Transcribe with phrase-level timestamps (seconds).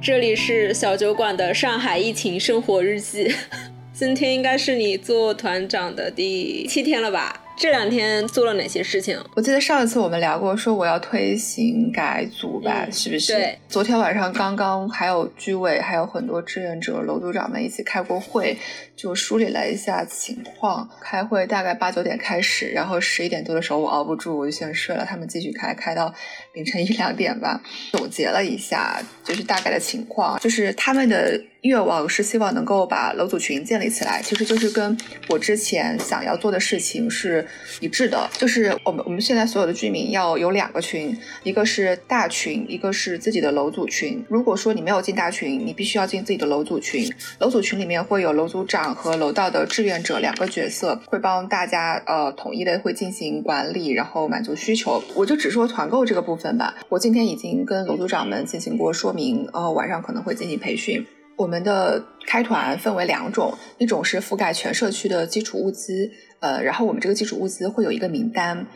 [0.00, 3.34] 这里是小酒馆的上海疫情生活日记。
[3.92, 7.47] 今天应该是你做团长的第七天了吧？
[7.58, 9.18] 这两天做了哪些事情？
[9.34, 13.32] 我记得上一次我们聊过，说我要推行改组吧，是不是？
[13.32, 13.58] 对。
[13.68, 18.56] 昨天晚上刚刚还有居委，还有很多志愿者、楼组长们一起开过会，
[18.94, 20.88] 就梳理了一下情况。
[21.00, 25.04] 开会大概八九点开始，然后十一点多的时候我熬不住，我就先睡了。
[25.04, 26.14] 他们继续开，开到
[26.54, 27.60] 凌晨一两点吧。
[27.90, 31.40] 总结了一下，就是大概的情况，就是他们的。
[31.62, 34.96] 愿望是希望能够把楼组群建立起来，其实就是跟
[35.28, 37.44] 我之前想要做的事情是
[37.80, 38.30] 一致的。
[38.34, 44.24] 就是我们我们现在所有的居民要有两个群，一个是大群，一个是自己的楼组群。
[44.28, 47.12] 如果说你没有进大群，你必须要进自己的楼组群。
[47.40, 55.02] 楼组群里面会有楼组长和楼道的志愿者两个角色，会帮大家呃统一的会进行管理，然后满足需求。
[55.16, 56.76] 我就只说团购这个部分吧。
[56.88, 61.04] 我今天已经跟楼组长们进行过说明，呃晚上可能会进行培训。
[61.38, 68.66] 我们的开团分为两种，一种是覆盖全社区的基础物资，呃，然后我们这个基础物资会有一个名单，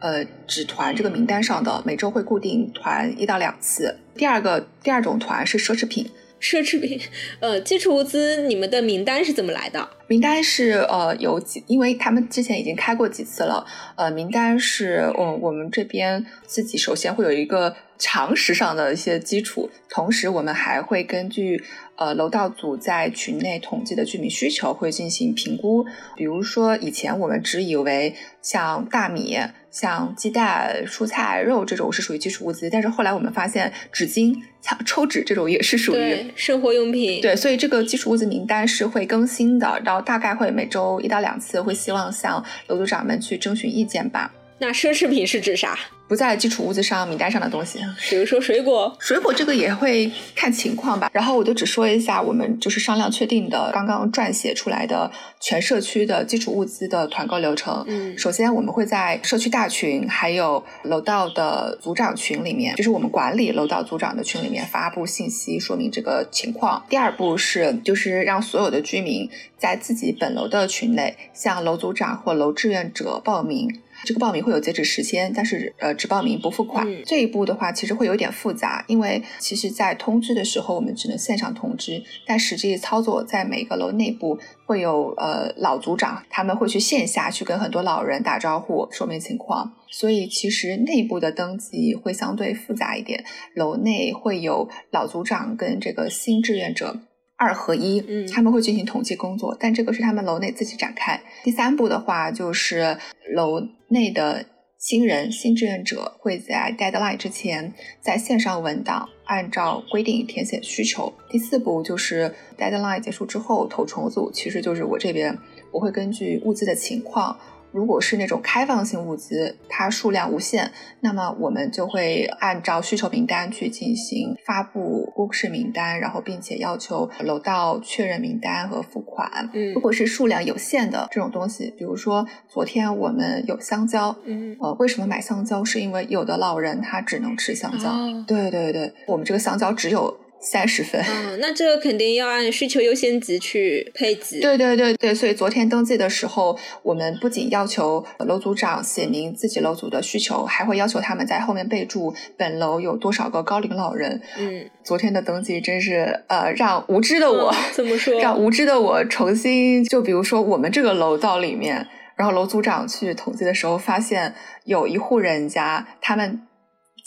[0.00, 3.98] 呃，只团这个名单上的，每周会固定团一到两次。
[4.14, 7.00] 第二个第二种团是奢侈品，奢侈品，
[7.40, 9.88] 呃，基础物资你们的名单是怎么来的？
[10.06, 13.64] 名单是呃有几，因为他们之前已经开过几次了，
[13.96, 21.62] 呃，名单是我我们这边自己首先会有一个常识上的一些基础，同时我们还会根据。
[22.00, 25.84] 呃，楼道组在群内统计的居民需求会进行评估。
[26.16, 29.36] 比如说，以前我们只以为像大米、
[29.70, 37.20] 像鸡蛋、蔬菜、肉这种是属于基础物资，但是后来我们发现，纸巾、像抽纸这种也是属于生活用品。
[37.20, 44.32] 对，所以这个基础物资名单是会更新的，然后大概会每周一到两次，会希望向楼组长们去征询意见吧。
[44.56, 45.78] 那奢侈品是指啥？
[46.10, 51.08] 不在基础物资上名单上的东西，比如说水果，水果这个也会看情况吧。
[51.12, 55.08] 然后我就只说一下，我们就是商量确定的，刚刚撰写出来的
[55.38, 57.84] 全社区的基础物资的团购流程。
[57.86, 66.84] 嗯，首先我们会在社区大群，还有楼道的组长群里面，就是我们管理楼道组长的群里面发布信息，说明这个情况。
[66.88, 73.80] 第二步是，就是让所有的居民在自己本楼的群内向楼组长或楼志愿者报名。
[74.02, 76.86] 这个报名会有截止时间，但是呃，只报名不付款。
[77.04, 89.74] 这一步的话，其实会有点复杂，因为其实，在通知的时候，我们只能线上通知，但实际操作在每个楼内部会有呃老组长，他们会去线下去跟很多老人打招呼，说明情况。
[89.90, 93.24] 所以其实内部的登记会相对复杂一点，
[93.54, 97.00] 楼内会有老组长跟这个新志愿者。
[97.42, 101.18] 二合一，嗯，他们会进行统计工作，但这个是他们楼内自己展开。
[101.42, 102.98] 第三步的话，就是
[103.34, 104.44] 楼内的
[104.80, 111.12] 新人、新志愿者会在 deadline 之前在线上文档，按照规定填写需求。
[111.28, 115.36] 第四步就是 deadline 结束之后投重组，其实就是我这边
[115.70, 117.38] 我会根据物资的情况。
[117.72, 120.70] 如果是那种开放性物资，它数量无限，
[121.00, 129.50] 那么我们就会按照需求名单去进行发布公示名单，然后并且要求楼道确认名单和付款。
[129.52, 135.64] 嗯，如果是数量有限的这种东西，比如说昨天我们有香蕉，嗯，呃，为什么买香蕉？
[135.64, 137.90] 是因为有的老人他只能吃香蕉。
[138.26, 140.18] 对对对，我们这个香蕉只有。
[140.42, 144.40] 三十分，嗯，那这个肯定要按需求优先级去配给。
[144.40, 154.22] 对对对对，所以昨天登记的时候，我们不仅要求楼组长写明自己楼组的需求，还会要求他们在后面备注本楼有多少个高龄老人。
[154.38, 158.18] 嗯，昨天的登记真是呃，让无知的我怎么说？
[158.22, 161.86] 让无知的我重新就比如说我们这个楼道里面，
[162.16, 164.34] 然后楼组长去统计的时候，发现
[164.64, 166.40] 有一户人家他们。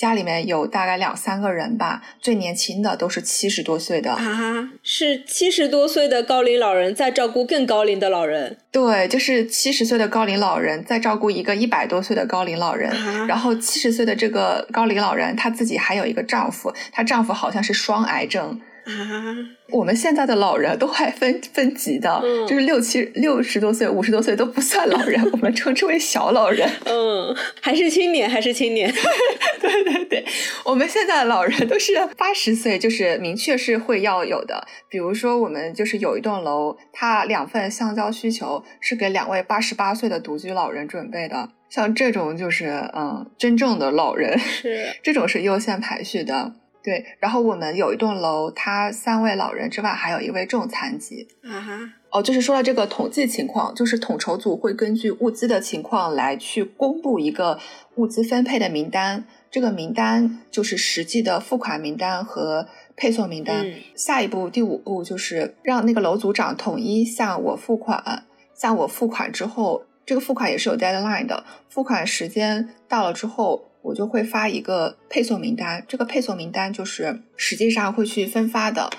[0.04, 8.58] 家里面有大概两三个人吧，最年轻的都是七十多岁的啊，是七十多岁的高龄老人在照顾更高龄的老人。
[8.70, 12.92] 对，就是七十岁的高龄老人在照顾一个一百多岁的高龄老人，
[13.28, 18.60] 然后七十岁的这个高龄老人她自己还有一个丈夫，她丈夫好像是双癌症。
[18.86, 19.36] 啊，
[19.70, 26.70] 我们现在的老人都还分 分级的，就是六七六十多岁、五十多岁都不算老人， 我们称之为小老人。
[26.86, 28.92] 嗯，还是青年，还是青年。
[29.62, 30.26] 对对对，
[30.66, 34.68] 我们现在的老人都是八十岁，就是明确是会要有的。
[34.90, 46.56] 比如说，我们就是有一栋楼，它两份橡胶需求是给两位八十八岁的独居老人准备的，像这种就是嗯，真正的老人，是这种是优先排序的。
[46.84, 51.26] 对，然后我们有一栋楼，他三位老人之外，还有一位重残疾。
[51.42, 51.80] 啊哈，
[52.12, 57.58] 哦，就是说到这个统计情况，就是统筹组会根据物资的情况来去公布一个
[57.96, 59.24] 物资分配的名单。
[59.50, 63.66] 这个名单就是实际的付款名单和配送名单。
[63.66, 75.86] 嗯下一步第五步就是让那个楼组长统一向我付款，向我付款之后，这个付款也是有 deadline 的，付款时间到了之后，我就会发一个配送名单。
[75.88, 78.90] 这个配送名单就是实际上会去分发的。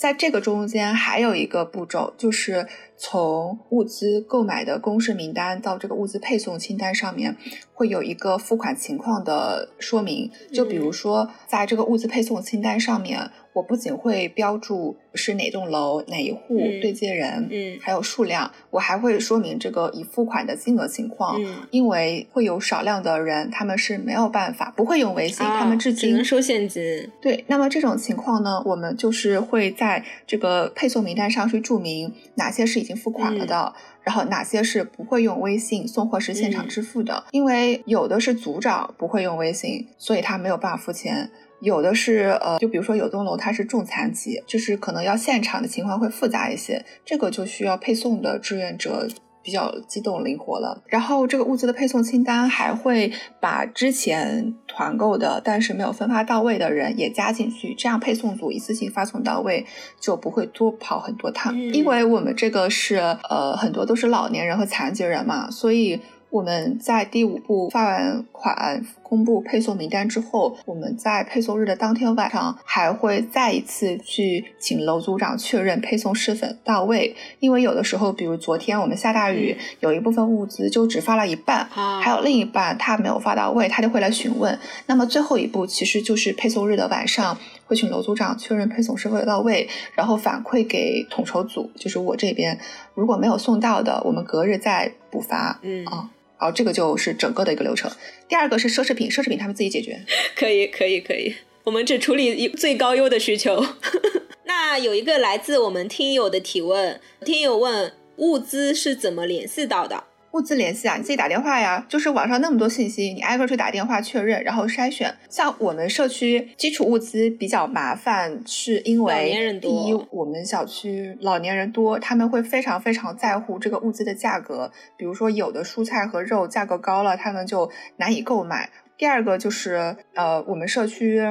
[0.00, 2.68] 在这个中间还有一个步骤，就是
[3.06, 7.36] 从物资购买的公示名单到这个物资配送清单上面，
[7.74, 10.30] 会有一个付款情况的说明。
[10.50, 21.38] 就比如说，在这个物资配送清单上面，我不仅会标注是哪栋楼、哪一户、嗯对接人，嗯还有数量，我还会说明这个已付款的金额情况。
[21.38, 26.82] 嗯，因为会有少量的人，他们是没有办法不会用微信，他们至今啊只能收现金。
[27.20, 37.24] 对，那么这种情况呢，我们就是会在这个配送名单上去注明哪些是已经付款了的，然后哪些是不会用微信送货是现场嗯支付的。
[37.32, 41.30] 因为有的是组长不会用微信，所以他没有办法付钱。
[41.60, 49.08] 有的是呃，就比如说有栋楼它是重残疾，就是可能要现场的情况会复杂一些，这个就需要配送的志愿者
[49.44, 50.82] 比较机动灵活了。
[50.86, 59.66] 然后这个物资的配送清单还会把之前团购的但是没有分发到位的人也加进去，这样配送组一次性发送到位，
[60.00, 61.54] 就不会多跑很多趟。
[61.54, 62.96] 嗯因为我们这个是
[63.28, 66.00] 呃很多都是老年人和残疾人嘛，所以。
[66.34, 77.14] 我们在第五步发完款、公布配送名单之后，我们在配送日的当天晚上还会再一次去请楼组长确认配送是否到位。
[77.38, 84.58] 因为有的时候，比如昨天我们下大雨，有一部分物资就只发了一半，啊，还有另一半他没有发到位，他就会来询问。
[84.86, 87.38] 那么最后一步其实就是配送日的晚上，
[87.68, 92.58] 会请楼组长确认配送是否到位，然后反馈给统筹组，就是我这边，
[92.94, 95.60] 如果没有送到的，我们隔日再补发。
[95.62, 96.10] 嗯，啊
[96.44, 97.90] 好这个就是整个的一个流程。
[98.28, 99.98] 第二个是奢侈品，奢侈品他们自己解决。
[100.36, 101.34] 可以，可以，可以。
[101.62, 103.64] 我们只处理最高优的需求。
[104.44, 110.04] 那有一个来自我们听友的提问，听友问物资是怎么联系到的？
[110.34, 115.14] 物资联系啊，你自己打电话呀，就是网上那么多信息，你挨个去打电话确认，然后筛选。
[115.30, 128.68] 像我们社区基础物资比较麻烦，是因为第一，我们小区老年人多，他们会非常非常在乎这个物资的价格，比如说有的蔬菜和肉价格高了，他们就难以购买。
[128.98, 131.22] 第二个就是呃，我们社区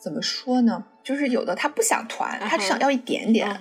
[0.00, 0.84] 怎么说呢？
[1.02, 3.58] 就是有的他不想团，他只想要一点点。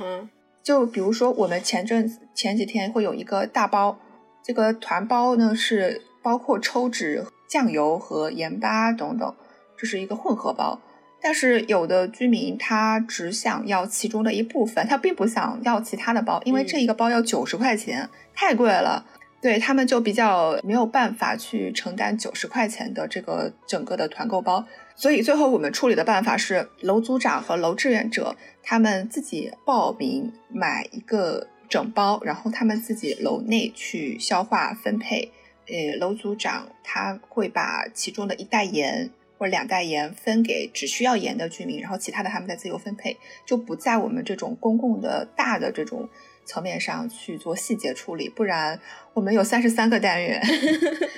[0.61, 3.97] 就比如说，我们前阵子前几天会有一个大包，
[4.43, 9.35] 这个团包呢是包括抽纸、酱油和盐巴等等，
[9.77, 10.79] 这是一个混合包。
[11.21, 19.05] 但是有的居民他只想要其中的一部分，他并不想要其他的包，因为嗯这一个包要九十块钱，太贵了。
[19.41, 24.63] 对他们就比较没有办法去承担九十块钱的这个整个的团购包，
[24.95, 35.31] 所以最后我们处理的办法是，楼组长和楼志愿者他们自己报名买一个整包，然后他们自己楼内去消化分配。
[35.67, 43.15] 呃，楼组长他会把其中的一袋盐或两袋盐分给只需要盐的居民，然后其他的他们再自由分配，
[43.45, 46.09] 就不在我们这种公共的大的这种
[46.43, 48.81] 层面上去做细节处理，不然
[49.13, 50.41] 我们有三十三个单元，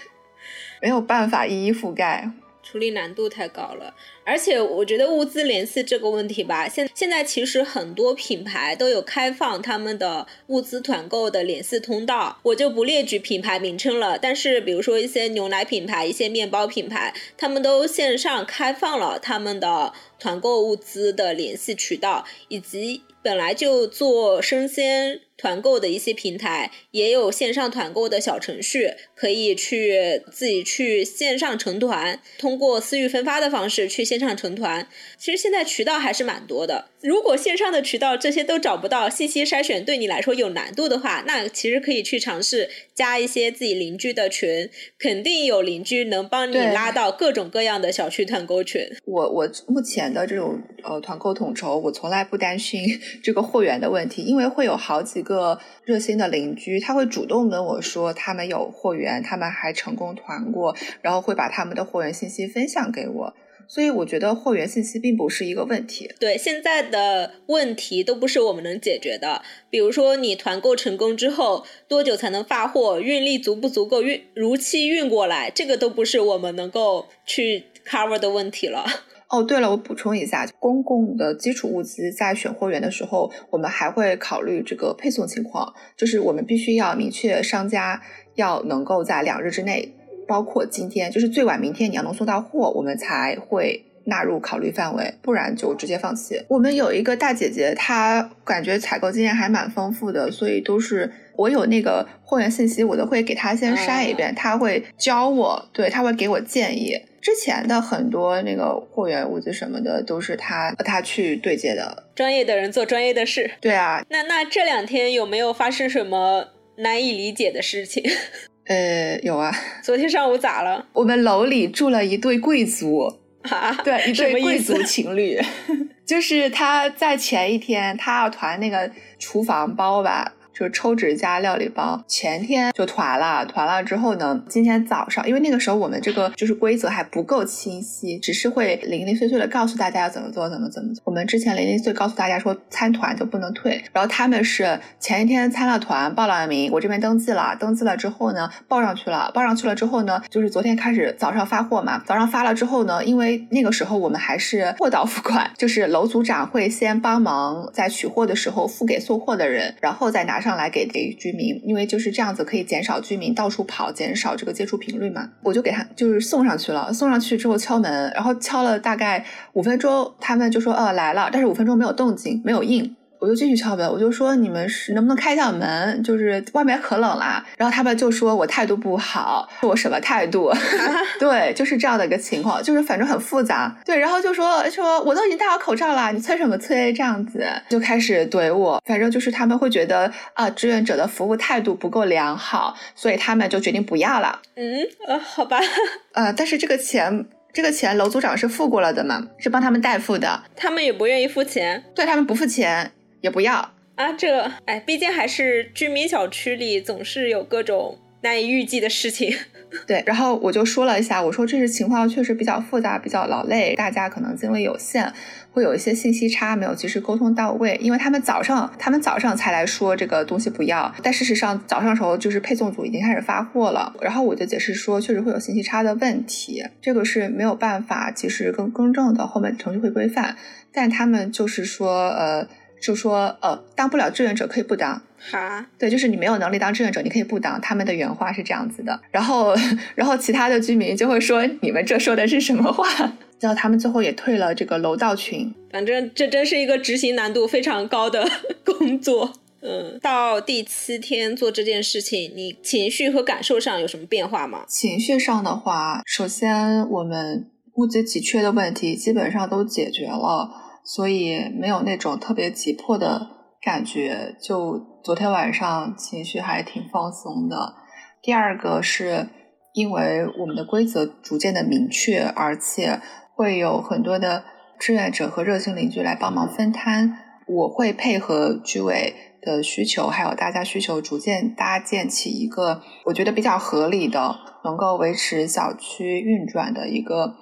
[0.84, 2.30] 没有办法一一覆盖。
[2.64, 3.94] 处理难度太高了，
[4.24, 14.18] 而且我觉得物资联系这个问题吧，现现在其实很多品牌都有开放他们的物资团购的联系通道，我就不列举品牌名称了。
[14.18, 34.88] 但是比如说一些牛奶品牌、一些面包品牌，他们都线上开放了他们的团购物资的联系渠道，以及本来就做生鲜团购的一些平台，也有线上团购的小程序，可以去自己去线上成团，通过私域分发的方式去线上成团。
[35.18, 36.86] 其实现在渠道还是蛮多的。
[37.02, 48.82] 如果线上的渠道这些都找不到，信息筛选对你来说有难度的话，那其实可以去尝试加一些自己邻居的群，肯定有邻居能帮你拉到各种各样的小区团购群。
[49.04, 52.80] 我我目前的这种呃团购统筹，我从来不担心
[53.22, 63.34] 这个货源的问题，因为会有好几个个热心的邻居，他会主动跟我说他们有货源，他们还成功团过，然后会把他们的货源信息分享给我，
[63.68, 66.12] 所以我觉得货源信息并不是一个问题。
[66.20, 69.42] 对，现在的问题都不是我们能解决的。
[69.70, 73.00] 比如说，你团购成功之后，多久才能发货？
[73.00, 75.50] 运力足不足够运如期运过来？
[75.50, 78.86] 这个都不是我们能够去 cover 的问题了。
[79.34, 88.00] 哦，对了，我补充一下，公共的基础物资在选货源的时候，我们还会考虑这个配送情况，就是我们必须要明确商家
[88.36, 89.96] 要能够在两日之内
[90.28, 96.42] 包括今天，就是最晚明天你要能送到货，我们才会纳入考虑范围，不然就直接放弃。
[96.48, 106.94] 我们有一个大姐姐，她感觉采购经验还蛮丰富的，所以都是我有那个货源信息，我都会给她先筛一遍，她会教我，对，她会给我建议。
[107.22, 113.50] 之前的很多那个货源物资什么的，都是他他去对接的，专业的人做专业的事。
[113.62, 116.46] 对啊，那那这两天有没有发生什么
[116.80, 118.04] 难以理解的事情？
[118.68, 119.50] 呃，有啊。
[119.82, 120.86] 昨天上午咋了？
[120.92, 123.10] 我们楼里住了一对贵族
[123.50, 125.40] 啊，对，一对贵族情侣，
[126.06, 130.34] 就是他在前一天他要团那个厨房包吧。
[130.54, 141.02] 就是抽纸加料理包，前天就团了，团了之后呢，今天早上，因为那个时候我们这个就是规则还不够清晰，只是会零零碎碎的告诉大家要怎么做，怎么怎么做。
[141.06, 160.43] 我们之前零零碎告诉大家说参团就不能退，然后他们是前一天参了团，报了名，我这边登记了，登记了之后呢，报上去了，报上去了之后呢，就是昨天开始早上发货嘛，早上发了之后呢，因为那个时候我们还是货到付款，就是楼组长会先帮忙在取货的时候付给送货的人，然后再拿。
[160.44, 165.32] 上来给给居民，因为就是这样子可以减少居民到处跑，减少这个接触频率嘛。
[165.42, 172.96] 我就给他就是送上去了，送上去之后敲门，然后敲了大概五分钟，他们就说呃来了，但是五分钟没有动静，没有应。
[173.24, 176.04] 我就继续敲门，我就说你们是能不能开一下门？
[176.04, 177.42] 就是外面可冷啦。
[177.56, 180.52] 然后他们就说我态度不好，我什么态度？
[181.18, 183.74] 对，就是这样的一个情况，就是反正很复杂。
[183.86, 186.92] 对，然后就说说我都已经戴好口罩了，你催什么催？
[186.92, 188.82] 这样子就开始怼我。
[188.86, 194.42] 反正就是他们会觉得啊，志愿者的服务态度不够良好，所以他们就决定不要了。
[194.58, 195.62] 嗯，呃，好吧。
[196.12, 200.44] 呃，但是这个钱，这个钱楼组长是付过了的嘛，是帮他们代付的。
[200.58, 202.92] 他们也不愿意付钱，对他们不付钱。
[203.24, 203.54] 也不要
[203.96, 209.34] 啊，这哎，毕竟还是居民小区里，总是有各种难以预计的事情。
[209.88, 215.12] 对，然后我就说了一下，我说这是情况确实比较复杂，比较劳累，大家可能精力有限，
[215.52, 217.78] 会有一些信息差，没有及时沟通到位。
[217.82, 223.96] 因为他们早上，他们早上才来说这个东西不要，但事实上早上时候就是配送组已经开始发货了。
[224.02, 230.36] 然后我就解释说，确实会有信息差的问题，这个是没有办法及时更更正的，后面程序会规范。
[230.72, 232.48] 但他们就是说，呃。
[232.84, 237.60] 就说呃，当不了志愿者可以不当，哈，对，就是你没有能力当志愿者，你可以不当。
[237.62, 239.56] 他们的原话是这样子的，然后，
[239.96, 242.86] 然后其他的居民就会说你们这说的是什么话？
[243.40, 245.54] 然后他们最后也退了这个楼道群。
[245.72, 248.28] 反正这真是一个执行难度非常高的
[248.66, 249.34] 工作。
[249.62, 254.66] 嗯，到第七天做这件事情，你情绪和感受上有什么变化吗？
[254.68, 260.50] 情绪上的话，首先我们物资紧缺的问题基本上都解决了。
[260.86, 263.28] 所以没有那种特别急迫的
[263.62, 267.76] 感觉，就昨天晚上情绪还挺放松的。
[268.22, 269.30] 第二个是
[269.74, 273.00] 因为我们的规则逐渐的明确，而且
[273.34, 274.44] 会有很多的
[274.78, 277.18] 志愿者和热心邻居来帮忙分摊。
[277.48, 284.36] 我会配合居委的需求，还有大家需求，逐渐搭建起一个我觉得比较合理的，
[284.66, 287.36] 能够维持小区运转的一个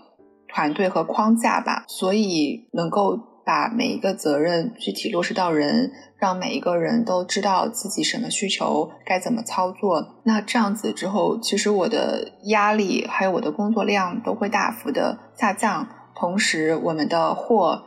[0.48, 1.86] 团队和框架吧。
[1.88, 3.31] 所以能够。
[3.52, 10.22] 把每一个责任具体落实到人，让每一个人都知道自己什么需求该怎么操作。
[10.24, 17.84] 那这样子之后，其实我的压力还有我的工作量都会大幅的下降，同时我们的货、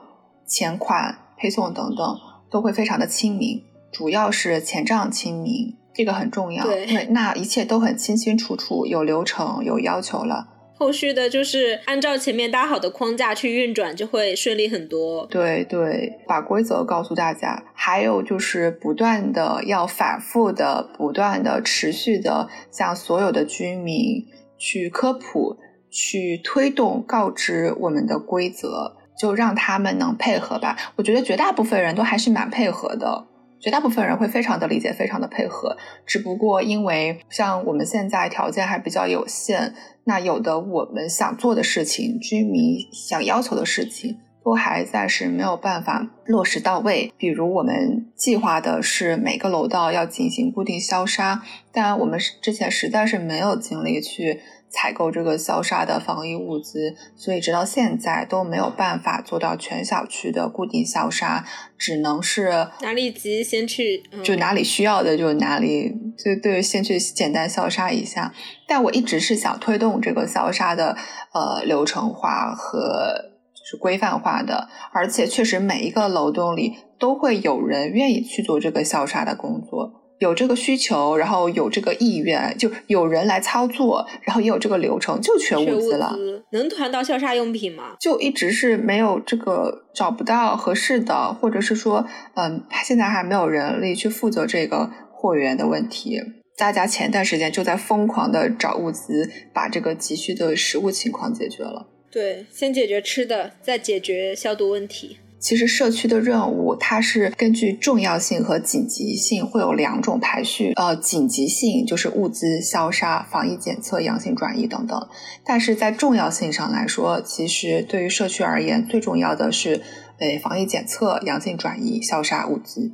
[0.47, 2.19] 钱款、配送等等
[2.51, 6.63] 都会非常的亲民，主要是钱账亲民，这个很重要。
[6.63, 10.49] 对，那一切都很清清楚楚，有流程、有要求了。
[10.77, 15.25] 后续的就是按照前面搭好的框架去运转，就会顺利很多。
[15.27, 24.27] 对对，把规则告诉大家，还有就是不断的要反复的、不断的、持续的向所有的居民
[24.59, 25.57] 去科普、
[25.91, 30.77] 去推动、告知我们的规则，就让他们能配合吧。
[30.97, 33.29] 我觉得绝大部分人都还是蛮配合的。
[33.61, 39.73] 绝大部分人会非常的理解，非常的配合，只不过因为像我们现在条件还比较有限，
[40.05, 47.13] 那有的我们想做的事情，居民想要求的事情，都还暂时没有办法落实到位。
[47.17, 51.43] 比如我们计划的是每个楼道要进行固定消杀，
[51.73, 54.41] 但我们之前实在是没有精力去。
[54.75, 61.45] 采购这个消杀的防疫物资，所以直到现在都没有办法做到全小区的固定消杀，
[61.79, 68.35] 只能是哪里急先去，就哪里需要的就哪里，就对，先去简单消杀一下。
[68.67, 70.97] 但我一直是想推动这个消杀的
[71.33, 73.15] 呃流程化和
[73.55, 80.04] 就是规范化的，而且确实每一个楼栋里都会有人愿意去做这个消杀的工作。
[80.19, 86.17] 有这个需求，然后有这个意愿，就有人来操作，然后也有这个流程，就缺物资了。
[86.53, 87.97] 能团到消杀用品吗？
[88.01, 96.21] 就一直是没有这个找不到合适的，或者是说，嗯，现在还没有人力去负责这个货源的问题。
[96.57, 101.89] 大家前段时间就在疯狂的找物资，把这个急需的食物情况解决了。
[102.13, 105.19] 对，先解决吃的，再解决消毒问题。
[105.45, 110.73] 其实社区的任务，它是根据重要性和紧急性会有两种排序。
[110.73, 114.99] 呃，紧急性就是物资消杀、防疫检测、阳性转移等等。
[115.45, 119.83] 但是在重要性上来说，其实对于社区而言，最重要的是，
[120.19, 122.91] 呃，防疫检测、阳性转移、消杀物资。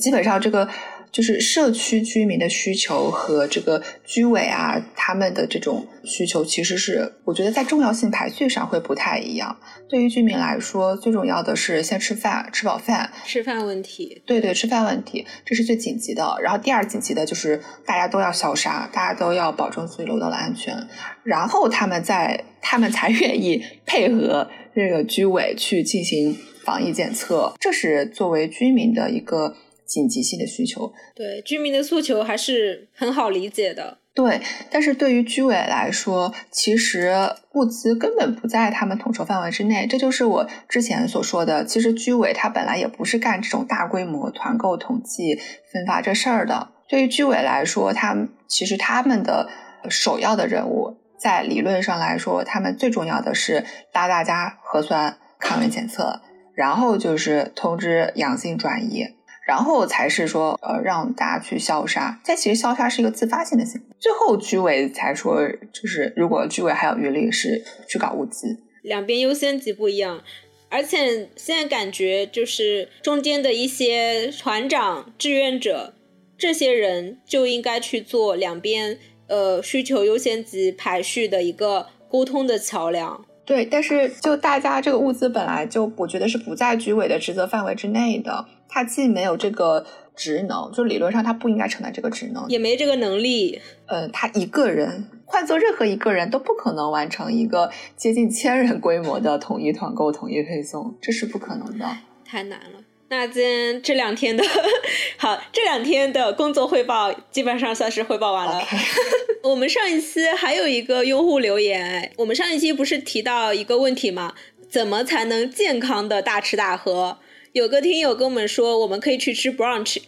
[0.00, 0.68] 基本上这个。
[1.12, 9.54] 就是社区居民的需求和这个居委啊，他们的这种需求，其实是我觉得在重要性排序上会不太一样。
[9.90, 13.12] 对于居民来说，最重要的是先吃饭，吃饱饭。
[13.26, 14.22] 吃饭问题。
[14.24, 16.34] 对对，吃饭问题，这是最紧急的。
[16.42, 20.74] 然后第二紧急的就是大家都要消杀，大家都要保证自己楼道的安全，
[21.22, 27.52] 然后他们再他们才愿意配合这个居委去进行防疫检测。
[27.60, 29.54] 这是作为居民的一个。
[29.92, 33.98] 紧急性的需求，对居民的诉求还是很好理解的。
[34.14, 37.14] 对，但是对于居委来说，其实
[37.52, 39.86] 物资根本不在他们统筹范围之内。
[39.86, 45.38] 这就是我之前所说的，其实居委他本来也不是干这种大规模团购、统计、
[45.70, 46.68] 分发这事儿的。
[46.88, 48.16] 对于居委来说，他
[48.48, 49.50] 其实他们的
[49.90, 56.22] 首要的任务，在理论上来说，他们最重要的是拉大家核酸、抗原检测，
[56.54, 59.06] 然后就是通知阳性转移。
[59.46, 62.20] 然后才是说，呃，让大家去消杀。
[62.24, 63.86] 但其实消杀是一个自发性的行为。
[63.98, 68.60] 最后居委才说，就是如果居委还有余力，是去搞物资。
[68.82, 70.22] 两边优先级不一样，
[70.68, 75.94] 而且现在感觉就是中间的一些团长、志愿者
[76.36, 83.24] 这些人就应该去做两边呃需求优先级排序的一个沟通的桥梁。
[83.44, 88.46] 对，但是就大家这个物资本来就我觉得是不在居委的职责范围之内的。
[88.72, 89.84] 他既没有这个
[90.16, 93.60] 职能，就理论上他不应该承担这个职能，也没这个能力。
[93.86, 101.86] 呃，他一个人换做任何一个人都不可能完成一个接近千人规模的统一团购、统一配送，这是不可能的，
[102.24, 102.78] 太难了。
[103.08, 104.42] 那今天这两天的
[105.18, 108.62] 好，这两天的工作汇报基本上算是汇报完了。
[109.44, 114.32] 我们上一期还有一个用户留言，我们上一期不是提到一个问题吗？
[114.70, 117.18] 怎么才能健康的大吃大喝？
[117.52, 119.98] 有个听友跟我们说，我们可以去吃 brunch，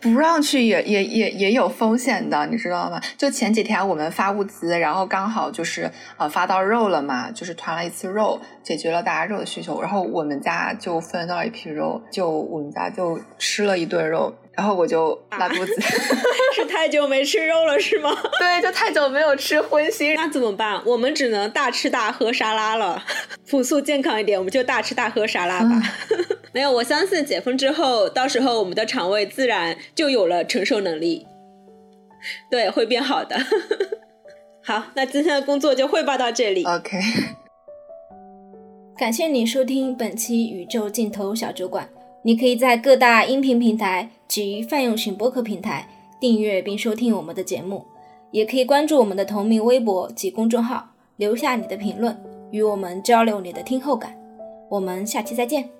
[0.00, 2.98] 不让去也也也也有风险的，你知道吗？
[3.18, 14.34] 就前几天我们发物资，然后刚好就是呃发到肉了嘛，就是团了一次肉，解决了大家肉的需求，然后我们家就分到了一批肉，就我们家就吃了一顿肉。
[14.56, 15.72] 然后我就拉肚子，
[16.52, 18.10] 是太久没吃肉了是吗？
[18.40, 20.16] 对，就太久没有吃荤腥。
[20.16, 20.82] 那怎么办？
[20.84, 23.00] 我们只能大吃大喝沙拉了，
[23.48, 25.80] 朴素健康一点，我们就大吃大喝沙拉吧。
[26.52, 31.26] 没有，我相信解封之后，到时候我们的肠胃自然就有了承受能力，
[32.50, 33.36] 对，会变好的。
[34.64, 36.64] 好，那今天的工作就汇报到这里。
[36.64, 36.98] OK，
[38.96, 41.88] 感谢你收听本期宇宙尽头小酒馆。
[42.22, 45.88] 你可以在各大音频平台及泛用型播客平台
[46.20, 47.86] 订阅并收听我们的节目，
[48.32, 54.14] 也可以关注我们的同名微博及公众号，留下你的评论，与我们交流你的听后感。
[54.68, 55.77] 我们下期再见。